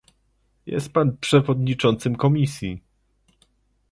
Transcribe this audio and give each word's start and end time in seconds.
Jest 0.65 0.93
Pan 0.93 1.17
przewodniczącym 1.17 2.15
komisji 2.15 2.81